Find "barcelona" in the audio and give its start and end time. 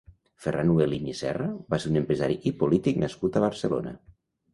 3.45-3.93